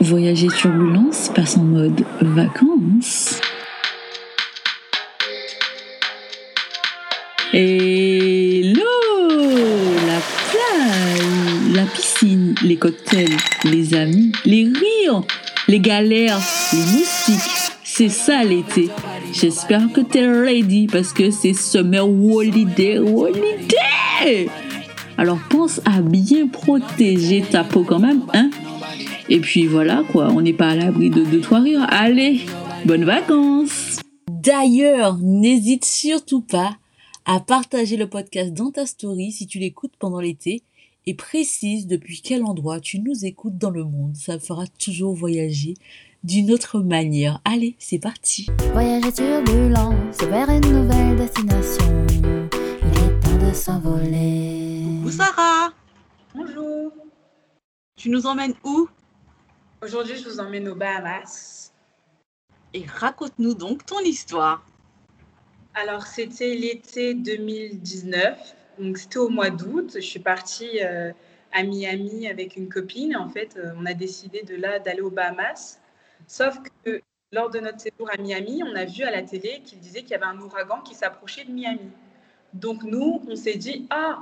Voyager 0.00 0.48
Turbulence 0.48 1.30
passe 1.34 1.58
en 1.58 1.64
mode 1.64 2.02
vacances. 2.22 3.38
Hello 7.52 8.80
La 10.06 10.20
plage, 10.48 11.74
la 11.74 11.84
piscine, 11.84 12.54
les 12.62 12.76
cocktails, 12.76 13.36
les 13.64 13.92
amis, 13.92 14.32
les 14.46 14.64
rires, 14.64 15.22
les 15.68 15.80
galères, 15.80 16.40
les 16.72 16.78
moustiques. 16.78 17.72
C'est 17.84 18.08
ça 18.08 18.42
l'été. 18.42 18.88
J'espère 19.34 19.92
que 19.92 20.00
t'es 20.00 20.26
ready 20.26 20.86
parce 20.86 21.12
que 21.12 21.30
c'est 21.30 21.52
Summer 21.52 22.08
Holiday 22.08 22.98
Holiday 22.98 24.48
Alors 25.18 25.38
pense 25.50 25.82
à 25.84 26.00
bien 26.00 26.46
protéger 26.46 27.42
ta 27.42 27.64
peau 27.64 27.84
quand 27.86 27.98
même, 27.98 28.22
hein? 28.32 28.48
Et 29.32 29.38
puis 29.40 29.66
voilà 29.66 30.02
quoi, 30.10 30.28
on 30.32 30.40
n'est 30.40 30.52
pas 30.52 30.70
à 30.70 30.74
l'abri 30.74 31.08
de 31.08 31.24
deux 31.24 31.40
trois 31.40 31.60
rires. 31.60 31.86
Allez, 31.88 32.40
bonnes 32.84 33.04
vacances 33.04 34.00
D'ailleurs, 34.28 35.18
n'hésite 35.18 35.84
surtout 35.84 36.40
pas 36.40 36.76
à 37.26 37.38
partager 37.40 37.96
le 37.96 38.08
podcast 38.08 38.52
dans 38.52 38.70
ta 38.70 38.86
story 38.86 39.30
si 39.30 39.46
tu 39.46 39.58
l'écoutes 39.58 39.92
pendant 39.98 40.18
l'été 40.20 40.62
et 41.06 41.14
précise 41.14 41.86
depuis 41.86 42.22
quel 42.22 42.42
endroit 42.44 42.80
tu 42.80 42.98
nous 43.00 43.24
écoutes 43.24 43.56
dans 43.58 43.70
le 43.70 43.84
monde. 43.84 44.16
Ça 44.16 44.38
fera 44.38 44.64
toujours 44.82 45.14
voyager 45.14 45.74
d'une 46.24 46.50
autre 46.50 46.80
manière. 46.80 47.40
Allez, 47.44 47.76
c'est 47.78 47.98
parti. 47.98 48.46
Voyager 48.72 49.12
turbulence 49.12 50.18
vers 50.28 50.48
une 50.50 50.72
nouvelle 50.72 51.16
destination. 51.16 52.06
Il 52.10 52.98
est 52.98 53.20
temps 53.20 53.46
de 53.48 53.54
s'envoler. 53.54 54.82
Bonjour 55.02 55.12
Sarah, 55.12 55.72
Bonjour. 56.34 56.90
tu 57.96 58.10
nous 58.10 58.26
emmènes 58.26 58.54
où? 58.64 58.88
Aujourd'hui, 59.82 60.16
je 60.16 60.28
vous 60.28 60.40
emmène 60.40 60.68
aux 60.68 60.74
Bahamas. 60.74 61.72
Et 62.74 62.84
raconte-nous 62.84 63.54
donc 63.54 63.86
ton 63.86 64.00
histoire. 64.00 64.62
Alors, 65.74 66.06
c'était 66.06 66.54
l'été 66.54 67.14
2019. 67.14 68.54
Donc, 68.78 68.98
c'était 68.98 69.16
au 69.16 69.30
mois 69.30 69.48
d'août. 69.48 69.92
Je 69.94 70.00
suis 70.00 70.20
partie 70.20 70.82
euh, 70.82 71.12
à 71.52 71.62
Miami 71.62 72.28
avec 72.28 72.56
une 72.56 72.68
copine. 72.68 73.16
En 73.16 73.30
fait, 73.30 73.56
euh, 73.56 73.72
on 73.78 73.86
a 73.86 73.94
décidé 73.94 74.42
de 74.42 74.54
là 74.54 74.80
d'aller 74.80 75.00
aux 75.00 75.10
Bahamas. 75.10 75.80
Sauf 76.26 76.58
que 76.84 77.00
lors 77.32 77.48
de 77.48 77.60
notre 77.60 77.80
séjour 77.80 78.10
à 78.12 78.20
Miami, 78.20 78.62
on 78.62 78.76
a 78.76 78.84
vu 78.84 79.04
à 79.04 79.10
la 79.10 79.22
télé 79.22 79.62
qu'il 79.64 79.78
disait 79.78 80.02
qu'il 80.02 80.10
y 80.10 80.14
avait 80.14 80.26
un 80.26 80.38
ouragan 80.40 80.82
qui 80.82 80.94
s'approchait 80.94 81.44
de 81.44 81.52
Miami. 81.52 81.90
Donc, 82.52 82.82
nous, 82.82 83.22
on 83.26 83.34
s'est 83.34 83.56
dit, 83.56 83.86
ah, 83.88 84.18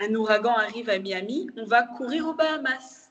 un 0.00 0.12
ouragan 0.16 0.54
arrive 0.54 0.90
à 0.90 0.98
Miami, 0.98 1.48
on 1.56 1.64
va 1.64 1.84
courir 1.84 2.26
aux 2.26 2.34
Bahamas. 2.34 3.08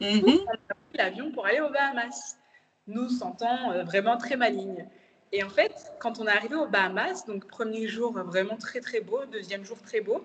Mhm. 0.00 0.22
on 0.24 0.50
a 0.50 0.56
pris 0.56 0.98
l'avion 0.98 1.30
pour 1.32 1.46
aller 1.46 1.60
aux 1.60 1.70
Bahamas, 1.70 2.38
nous 2.86 3.08
sentant 3.08 3.72
euh, 3.72 3.84
vraiment 3.84 4.16
très 4.16 4.36
malignes. 4.36 4.86
Et 5.32 5.44
en 5.44 5.48
fait, 5.50 5.92
quand 6.00 6.18
on 6.18 6.26
est 6.26 6.30
arrivé 6.30 6.56
aux 6.56 6.66
Bahamas, 6.66 7.24
donc 7.26 7.46
premier 7.46 7.86
jour 7.86 8.12
vraiment 8.12 8.56
très 8.56 8.80
très 8.80 9.00
beau, 9.00 9.24
deuxième 9.26 9.64
jour 9.64 9.80
très 9.82 10.00
beau, 10.00 10.24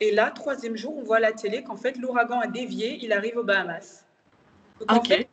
et 0.00 0.12
là, 0.12 0.30
troisième 0.30 0.76
jour, 0.76 0.96
on 0.96 1.02
voit 1.02 1.16
à 1.16 1.20
la 1.20 1.32
télé 1.32 1.62
qu'en 1.64 1.76
fait 1.76 1.98
l'ouragan 1.98 2.40
a 2.40 2.46
dévié, 2.46 2.98
il 3.02 3.12
arrive 3.12 3.36
aux 3.36 3.44
Bahamas. 3.44 4.04
Donc, 4.80 4.92
en 4.92 4.96
Ok. 4.98 5.08
fait, 5.08 5.28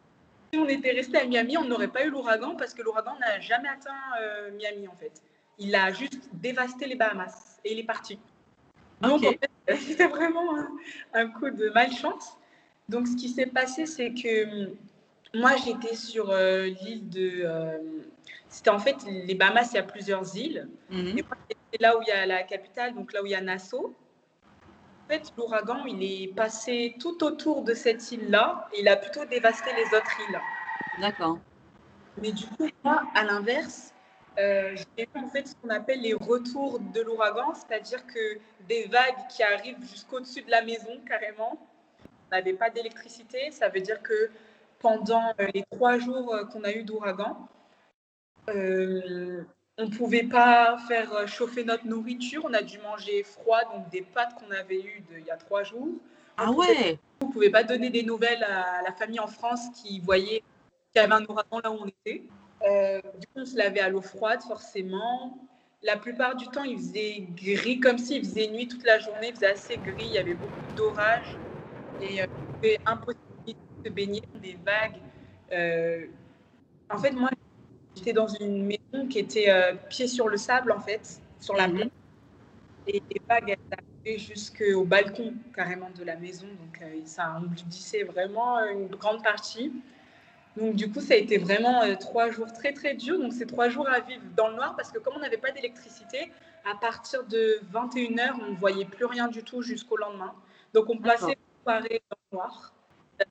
si 0.52 0.60
on 0.60 0.68
était 0.68 0.92
resté 0.92 1.18
à 1.18 1.26
Miami, 1.26 1.58
on 1.58 1.66
n'aurait 1.66 1.88
pas 1.88 2.04
eu 2.04 2.10
l'ouragan 2.10 2.56
parce 2.56 2.74
que 2.74 2.82
l'ouragan 2.82 3.18
n'a 3.20 3.40
jamais 3.40 3.70
atteint 3.70 3.94
euh, 4.20 4.52
Miami 4.52 4.88
en 4.88 4.96
fait. 4.96 5.22
Il 5.60 5.76
a 5.76 5.94
juste 5.94 6.30
dévasté 6.34 6.88
les 6.88 6.96
Bahamas 6.96 7.60
et 7.64 7.74
il 7.74 7.80
est 7.80 7.84
parti. 7.84 8.20
Donc 9.02 9.22
Ok. 9.24 9.28
en 9.28 9.32
fait, 9.32 9.78
c'était 9.80 10.08
vraiment 10.08 10.58
un, 10.58 10.68
un 11.14 11.30
coup 11.30 11.50
de 11.50 11.70
malchance. 11.70 12.38
Donc 12.90 13.08
ce 13.08 13.16
qui 13.16 13.30
s'est 13.30 13.48
passé, 13.48 13.86
c'est 13.86 14.14
que 14.14 14.68
hum, 14.68 14.76
moi 15.34 15.52
j'étais 15.64 15.96
sur 15.96 16.30
euh, 16.30 16.66
l'île 16.66 17.10
de. 17.10 17.44
euh, 17.44 17.78
c'était 18.50 18.70
en 18.70 18.80
fait 18.80 18.96
les 19.08 19.36
Bahamas, 19.36 19.70
il 19.72 19.76
y 19.76 19.80
a 19.80 19.84
plusieurs 19.84 20.36
îles. 20.36 20.70
Mhm. 20.90 21.18
Et 21.18 21.24
moi, 21.24 21.38
là 21.80 21.98
où 21.98 22.02
il 22.02 22.08
y 22.08 22.12
a 22.12 22.26
la 22.26 22.44
capitale, 22.44 22.94
donc 22.94 23.12
là 23.14 23.22
où 23.22 23.26
il 23.26 23.32
y 23.32 23.36
a 23.36 23.42
Nassau. 23.42 23.94
En 25.06 25.08
fait, 25.08 25.34
l'ouragan, 25.38 25.86
il 25.86 26.02
est 26.04 26.34
passé 26.34 26.96
tout 27.00 27.24
autour 27.24 27.64
de 27.64 27.76
cette 27.76 28.12
île-là. 28.12 28.68
et 28.74 28.80
Il 28.82 28.88
a 28.88 28.96
plutôt 28.96 29.24
dévasté 29.26 29.70
les 29.76 29.96
autres 29.96 30.18
îles. 30.28 30.40
D'accord. 31.00 31.38
Mais 32.20 32.32
du 32.32 32.46
coup, 32.48 32.68
moi, 32.84 33.04
à 33.14 33.24
l'inverse, 33.24 33.94
euh, 34.40 34.76
j'ai 34.98 35.04
vu 35.06 35.22
en 35.22 35.28
fait 35.28 35.48
ce 35.48 35.56
qu'on 35.56 35.70
appelle 35.70 36.02
les 36.02 36.14
retours 36.16 36.80
de 36.80 37.02
l'ouragan, 37.02 37.54
c'est-à-dire 37.54 38.06
que 38.08 38.40
des 38.68 38.86
vagues 38.88 39.28
qui 39.30 39.44
arrivent 39.44 39.84
jusqu'au-dessus 39.88 40.42
de 40.42 40.50
la 40.50 40.64
maison, 40.64 41.00
carrément. 41.08 41.60
On 42.32 42.36
n'avait 42.36 42.54
pas 42.54 42.70
d'électricité. 42.70 43.52
Ça 43.52 43.70
veut 43.70 43.82
dire 43.82 44.02
que 44.02 44.30
pendant 44.80 45.34
euh, 45.40 45.48
les 45.54 45.64
trois 45.72 45.98
jours 46.00 46.34
euh, 46.34 46.46
qu'on 46.46 46.64
a 46.64 46.72
eu 46.72 46.84
d'ouragan, 46.84 47.48
euh, 48.50 49.44
on 49.78 49.86
ne 49.86 49.92
pouvait 49.92 50.24
pas 50.24 50.78
faire 50.88 51.28
chauffer 51.28 51.64
notre 51.64 51.86
nourriture. 51.86 52.44
On 52.46 52.54
a 52.54 52.62
dû 52.62 52.78
manger 52.80 53.24
froid, 53.24 53.62
donc 53.74 53.90
des 53.90 54.02
pâtes 54.02 54.36
qu'on 54.36 54.52
avait 54.52 54.82
eues 54.82 55.04
de- 55.12 55.20
il 55.20 55.26
y 55.26 55.32
a 55.32 55.38
trois 55.38 55.64
jours. 55.64 55.90
Ah 56.38 56.52
ouais 56.52 57.00
On 57.22 57.28
ne 57.28 57.32
pouvait 57.32 57.50
pas 57.50 57.64
donner 57.64 57.90
des 57.90 58.04
nouvelles 58.04 58.44
à 58.44 58.82
la 58.82 58.92
famille 58.94 59.20
en 59.20 59.28
France 59.28 59.68
qui 59.76 60.00
voyait 60.00 60.44
qu'il 60.92 61.02
y 61.02 61.06
avait 61.06 61.14
un 61.14 61.26
ouragan 61.26 61.60
là 61.64 61.72
où 61.72 61.78
on 61.82 61.88
était. 61.88 62.24
Euh, 62.68 63.02
du 63.20 63.28
coup, 63.28 63.34
on 63.38 63.46
se 63.46 63.58
lavait 63.58 63.82
à 63.82 63.90
l'eau 63.90 64.02
froide, 64.02 64.42
forcément. 64.44 65.38
La 65.84 65.98
plupart 65.98 66.36
du 66.36 66.48
temps, 66.48 66.64
il 66.64 66.78
faisait 66.78 67.28
gris, 67.36 67.80
comme 67.80 67.98
s'il 67.98 68.24
faisait 68.24 68.48
nuit 68.48 68.68
toute 68.68 68.84
la 68.86 69.00
journée. 69.00 69.28
Il 69.30 69.36
faisait 69.36 69.52
assez 69.52 69.78
gris, 69.78 70.06
il 70.06 70.12
y 70.12 70.18
avait 70.18 70.34
beaucoup 70.34 70.74
d'orages. 70.76 71.38
Et 72.02 72.22
euh, 72.22 72.26
c'était 72.62 72.78
impossible 72.86 73.22
de 73.46 73.90
se 73.90 73.94
baigner 73.94 74.22
dans 74.34 74.40
des 74.40 74.58
vagues. 74.66 75.02
Euh, 75.52 76.08
en 76.90 76.98
fait, 76.98 77.12
moi, 77.12 77.30
j'étais 77.96 78.14
dans 78.14 78.28
une 78.28 78.66
maison 78.66 79.08
qui 79.10 79.20
était 79.20 79.50
euh, 79.50 79.74
pied 79.90 80.08
sur 80.08 80.28
le 80.30 80.38
sable, 80.38 80.72
en 80.72 80.80
fait, 80.80 81.22
sur 81.40 81.56
la 81.56 81.68
Mhm. 81.68 81.76
mer. 81.78 81.88
Et 82.88 83.02
les 83.10 83.22
vagues, 83.28 83.50
elles 83.50 83.78
arrivaient 84.06 84.20
jusqu'au 84.20 84.84
balcon 84.84 85.34
carrément 85.56 85.90
de 85.92 86.04
la 86.04 86.16
maison. 86.18 86.48
Donc, 86.48 86.82
euh, 86.82 87.02
ça 87.06 87.32
emblidissait 87.38 88.04
vraiment 88.04 88.60
une 88.66 88.88
grande 88.88 89.24
partie. 89.24 89.72
Donc, 90.56 90.76
du 90.76 90.92
coup, 90.92 91.02
ça 91.02 91.16
a 91.16 91.18
été 91.18 91.38
vraiment 91.38 91.82
euh, 91.84 91.96
trois 91.96 92.30
jours 92.32 92.52
très, 92.54 92.74
très 92.74 92.94
durs. 92.96 93.20
Donc, 93.20 93.34
c'est 93.34 93.46
trois 93.48 93.70
jours 93.70 93.90
à 93.90 94.00
vivre 94.02 94.24
dans 94.36 94.50
le 94.50 94.56
noir 94.56 94.76
parce 94.76 94.92
que 94.92 95.00
comme 95.00 95.16
on 95.16 95.20
n'avait 95.20 95.38
pas 95.38 95.52
d'électricité, 95.52 96.32
à 96.64 96.76
partir 96.76 97.24
de 97.26 97.60
21h, 97.72 98.36
on 98.42 98.52
ne 98.52 98.56
voyait 98.56 98.86
plus 98.86 99.06
rien 99.06 99.28
du 99.28 99.44
tout 99.44 99.62
jusqu'au 99.62 99.98
lendemain. 99.98 100.34
Donc, 100.74 100.90
on 100.90 100.98
passait 100.98 101.38
soirée 101.66 102.02
dans 102.10 102.18
le 102.32 102.38
noir. 102.38 102.74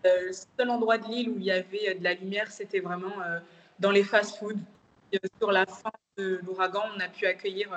Euh, 0.06 0.26
le 0.26 0.32
seul 0.32 0.70
endroit 0.70 0.98
de 0.98 1.06
l'île 1.08 1.30
où 1.30 1.36
il 1.38 1.44
y 1.44 1.50
avait 1.50 1.90
euh, 1.90 1.94
de 1.94 2.04
la 2.04 2.14
lumière, 2.14 2.50
c'était 2.50 2.80
vraiment 2.80 3.20
euh, 3.24 3.38
dans 3.78 3.90
les 3.90 4.02
fast-foods. 4.02 4.58
Sur 5.38 5.52
la 5.52 5.64
fin 5.64 5.92
de 6.18 6.40
l'ouragan, 6.44 6.82
on 6.96 7.00
a 7.00 7.08
pu 7.08 7.26
accueillir 7.26 7.70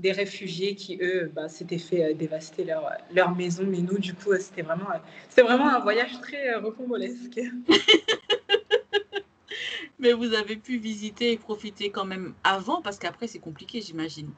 des 0.00 0.10
réfugiés 0.10 0.74
qui, 0.74 0.98
eux, 1.00 1.30
bah, 1.32 1.48
s'étaient 1.48 1.78
fait 1.78 2.14
dévaster 2.14 2.64
leur, 2.64 2.90
leur 3.14 3.32
maison. 3.36 3.62
Mais 3.64 3.78
nous, 3.78 3.98
du 3.98 4.12
coup, 4.12 4.34
c'était 4.40 4.62
vraiment, 4.62 4.86
c'était 5.28 5.42
vraiment 5.42 5.68
un 5.68 5.78
voyage 5.78 6.20
très 6.20 6.56
rocambolesque. 6.56 7.38
Mais 10.00 10.12
vous 10.12 10.34
avez 10.34 10.56
pu 10.56 10.78
visiter 10.78 11.32
et 11.32 11.36
profiter 11.36 11.90
quand 11.90 12.04
même 12.04 12.34
avant 12.42 12.82
parce 12.82 12.98
qu'après 12.98 13.28
c'est 13.28 13.38
compliqué 13.40 13.80
j'imagine. 13.80 14.30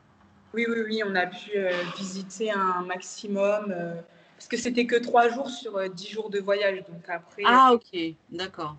Oui, 0.52 0.66
oui, 0.68 0.80
oui, 0.86 1.02
on 1.06 1.14
a 1.14 1.26
pu 1.26 1.56
euh, 1.56 1.70
visiter 1.96 2.50
un 2.50 2.82
maximum. 2.82 3.70
euh, 3.70 3.94
parce 4.40 4.48
que 4.48 4.56
c'était 4.56 4.86
que 4.86 4.96
trois 4.96 5.28
jours 5.28 5.50
sur 5.50 5.76
euh, 5.76 5.88
dix 5.88 6.08
jours 6.08 6.30
de 6.30 6.38
voyage. 6.38 6.78
Donc 6.88 7.06
après, 7.08 7.42
Ah 7.44 7.74
ok, 7.74 8.14
d'accord. 8.30 8.74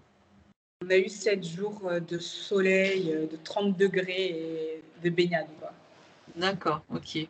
on 0.84 0.90
a 0.90 0.98
eu 0.98 1.08
sept 1.08 1.46
jours 1.46 1.84
euh, 1.86 2.00
de 2.00 2.18
soleil, 2.18 3.14
euh, 3.14 3.28
de 3.28 3.38
30 3.44 3.78
degrés 3.78 4.26
et 4.26 4.84
de 5.04 5.10
baignade. 5.12 5.46
D'accord, 6.36 6.82
ok. 6.92 7.28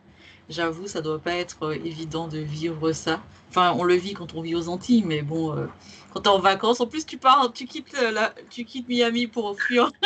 J'avoue, 0.47 0.88
ça 0.88 1.02
doit 1.02 1.20
pas 1.20 1.34
être 1.34 1.74
évident 1.74 2.30
de 2.30 2.38
vivre 2.38 2.94
ça. 2.94 3.22
Enfin, 3.50 3.75
on 3.78 3.84
le 3.84 3.96
vit 3.96 4.14
quand 4.14 4.34
on 4.34 4.41
vit 4.41 4.56
aux 4.56 4.70
Antilles, 4.70 5.03
mais 5.06 5.24
bon, 5.24 5.58
euh, 5.58 5.66
quand 6.14 6.22
t'es 6.22 6.30
en 6.30 6.40
vacances, 6.40 6.80
en 6.80 6.88
plus 6.88 7.06
tu 7.06 7.18
pars, 7.18 7.52
tu 7.52 7.66
quittes 7.66 7.91
la, 8.14 8.34
tu 8.50 8.64
quittes 8.64 8.88
Miami 8.88 9.28
pour 9.28 9.59
fuir. 9.59 9.91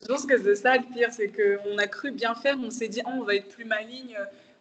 Je 0.00 0.06
pense 0.06 0.24
que 0.24 0.42
c'est 0.42 0.54
ça 0.54 0.78
le 0.78 0.84
pire, 0.94 1.12
c'est 1.12 1.28
qu'on 1.28 1.76
a 1.76 1.86
cru 1.86 2.12
bien 2.12 2.34
faire, 2.34 2.56
on 2.58 2.70
s'est 2.70 2.88
dit, 2.88 3.02
Ah, 3.04 3.10
on 3.12 3.24
va 3.24 3.34
être 3.34 3.48
plus 3.48 3.66
maligne, 3.66 4.16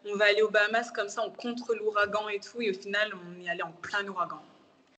on 0.06 0.16
va 0.16 0.26
aller 0.26 0.42
aux 0.42 0.50
Bahamas 0.50 0.92
comme 0.92 1.10
ça, 1.10 1.24
on 1.26 1.32
contre 1.32 1.76
l'ouragan 1.76 2.30
et 2.30 2.40
tout, 2.40 2.62
et 2.62 2.72
au 2.72 2.74
final, 2.74 3.12
on 3.14 3.46
est 3.46 3.50
allé 3.50 3.64
en 3.64 3.72
plein 3.72 4.08
ouragan. 4.08 4.42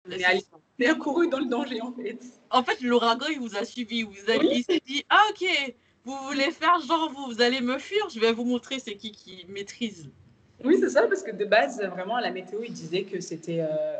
On 0.07 0.11
est 0.11 0.23
allé, 0.23 0.43
on 0.53 0.83
est 0.83 0.97
couru 0.97 1.27
dans 1.27 1.39
le 1.39 1.45
danger 1.45 1.81
en 1.81 1.91
fait. 1.91 2.17
En 2.49 2.63
fait, 2.63 2.81
l'ouragan, 2.81 3.27
il 3.29 3.39
vous 3.39 3.55
a 3.55 3.65
suivi. 3.65 4.03
Vous 4.03 4.29
avez, 4.29 4.39
Oui. 4.39 4.49
Il 4.57 4.63
s'est 4.63 4.81
dit, 4.85 5.05
ah 5.09 5.23
ok, 5.29 5.75
vous 6.05 6.17
voulez 6.27 6.51
faire 6.51 6.79
genre, 6.81 7.11
vous, 7.11 7.33
vous 7.33 7.41
allez 7.41 7.61
me 7.61 7.77
fuir, 7.77 8.09
je 8.09 8.19
vais 8.19 8.31
vous 8.31 8.45
montrer 8.45 8.79
c'est 8.79 8.95
qui 8.95 9.11
qui 9.11 9.45
maîtrise. 9.47 10.09
Oui, 10.63 10.77
c'est 10.79 10.89
ça, 10.89 11.03
parce 11.07 11.23
que 11.23 11.31
de 11.31 11.45
base, 11.45 11.81
vraiment, 11.81 12.19
la 12.19 12.31
météo, 12.31 12.59
il 12.63 12.73
disait 12.73 13.03
que 13.03 13.19
c'était 13.19 13.61
euh, 13.61 13.95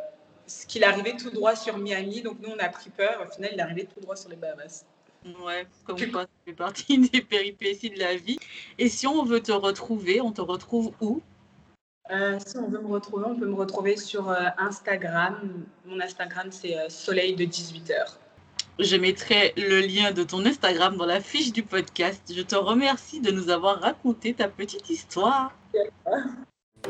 ce 0.45 0.65
qu'il 0.65 0.83
arrivait 0.83 1.15
tout 1.15 1.31
droit 1.31 1.55
sur 1.55 1.77
Miami, 1.77 2.21
donc 2.21 2.37
nous, 2.39 2.49
on 2.49 2.59
a 2.59 2.69
pris 2.69 2.89
peur, 2.89 3.25
au 3.27 3.31
final, 3.31 3.51
il 3.53 3.59
est 3.59 3.63
arrivé 3.63 3.85
tout 3.85 3.99
droit 3.99 4.15
sur 4.15 4.29
les 4.29 4.35
Bahamas. 4.35 4.85
Ouais, 5.25 5.67
comme 5.85 5.99
quoi, 6.11 6.23
ça 6.23 6.29
fait 6.45 6.53
partie 6.53 6.97
des 7.09 7.21
péripéties 7.21 7.89
de 7.89 7.99
la 7.99 8.15
vie. 8.15 8.39
Et 8.77 8.89
si 8.89 9.05
on 9.07 9.23
veut 9.23 9.41
te 9.41 9.51
retrouver, 9.51 10.21
on 10.21 10.31
te 10.31 10.41
retrouve 10.41 10.91
où? 10.99 11.21
Euh, 12.09 12.39
si 12.45 12.57
on 12.57 12.67
veut 12.67 12.81
me 12.81 12.87
retrouver, 12.87 13.25
on 13.27 13.35
peut 13.35 13.45
me 13.45 13.55
retrouver 13.55 13.97
sur 13.97 14.29
euh, 14.29 14.47
Instagram. 14.57 15.65
Mon 15.85 15.99
Instagram, 15.99 16.47
c'est 16.51 16.77
euh, 16.77 16.89
soleil 16.89 17.35
de 17.35 17.45
18h. 17.45 18.17
Je 18.79 18.95
mettrai 18.95 19.53
le 19.57 19.81
lien 19.81 20.11
de 20.11 20.23
ton 20.23 20.45
Instagram 20.45 20.97
dans 20.97 21.05
la 21.05 21.21
fiche 21.21 21.51
du 21.51 21.61
podcast. 21.61 22.21
Je 22.35 22.41
te 22.41 22.55
remercie 22.55 23.21
de 23.21 23.31
nous 23.31 23.49
avoir 23.49 23.79
raconté 23.79 24.33
ta 24.33 24.47
petite 24.47 24.89
histoire. 24.89 25.53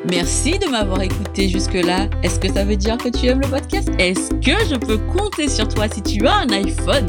Merci 0.10 0.58
de 0.58 0.68
m'avoir 0.68 1.02
écouté 1.02 1.50
jusque-là. 1.50 2.10
Est-ce 2.24 2.40
que 2.40 2.52
ça 2.52 2.64
veut 2.64 2.78
dire 2.78 2.98
que 2.98 3.10
tu 3.10 3.28
aimes 3.28 3.42
le 3.42 3.50
podcast? 3.50 3.90
Est-ce 4.00 4.30
que 4.36 4.66
je 4.66 4.78
peux 4.78 4.98
compter 5.18 5.50
sur 5.50 5.68
toi 5.68 5.88
si 5.90 6.02
tu 6.02 6.26
as 6.26 6.36
un 6.38 6.50
iPhone? 6.50 7.06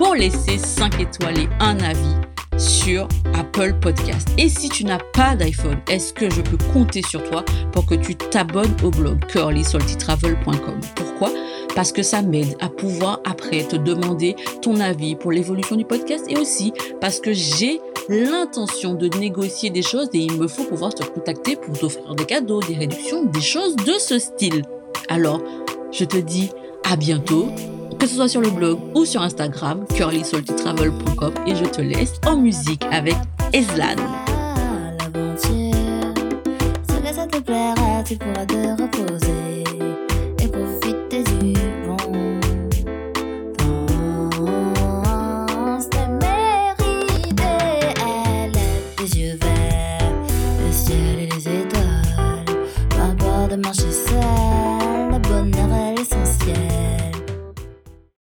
Pour 0.00 0.14
laisser 0.14 0.56
5 0.56 0.98
étoiles 0.98 1.40
et 1.40 1.48
un 1.60 1.78
avis 1.80 2.14
sur 2.56 3.06
Apple 3.34 3.74
Podcast. 3.82 4.26
Et 4.38 4.48
si 4.48 4.70
tu 4.70 4.84
n'as 4.84 4.98
pas 5.12 5.36
d'iPhone, 5.36 5.76
est-ce 5.90 6.14
que 6.14 6.30
je 6.30 6.40
peux 6.40 6.56
compter 6.72 7.02
sur 7.02 7.22
toi 7.28 7.44
pour 7.70 7.84
que 7.84 7.96
tu 7.96 8.14
t'abonnes 8.14 8.74
au 8.82 8.88
blog 8.88 9.22
curlysaltytravel.com 9.26 10.80
Pourquoi? 10.96 11.30
Parce 11.74 11.92
que 11.92 12.02
ça 12.02 12.22
m'aide 12.22 12.56
à 12.60 12.70
pouvoir 12.70 13.20
après 13.26 13.62
te 13.62 13.76
demander 13.76 14.36
ton 14.62 14.80
avis 14.80 15.16
pour 15.16 15.32
l'évolution 15.32 15.76
du 15.76 15.84
podcast 15.84 16.24
et 16.30 16.38
aussi 16.38 16.72
parce 17.02 17.20
que 17.20 17.34
j'ai 17.34 17.78
l'intention 18.08 18.94
de 18.94 19.06
négocier 19.18 19.68
des 19.68 19.82
choses 19.82 20.08
et 20.14 20.20
il 20.20 20.32
me 20.38 20.48
faut 20.48 20.64
pouvoir 20.64 20.94
te 20.94 21.04
contacter 21.04 21.56
pour 21.56 21.78
t'offrir 21.78 22.14
des 22.14 22.24
cadeaux, 22.24 22.60
des 22.60 22.74
réductions, 22.74 23.26
des 23.26 23.42
choses 23.42 23.76
de 23.76 23.98
ce 23.98 24.18
style. 24.18 24.62
Alors, 25.10 25.42
je 25.92 26.06
te 26.06 26.16
dis 26.16 26.48
à 26.90 26.96
bientôt 26.96 27.50
que 28.00 28.06
ce 28.06 28.16
soit 28.16 28.28
sur 28.28 28.40
le 28.40 28.50
blog 28.50 28.78
ou 28.94 29.04
sur 29.04 29.20
Instagram, 29.20 29.84
curlysaltytravel.com 29.94 31.34
et 31.46 31.54
je 31.54 31.64
te 31.64 31.82
laisse 31.82 32.14
en 32.26 32.36
musique 32.36 32.82
avec 32.90 33.14
Eslan. 33.52 33.96
Te 38.02 38.79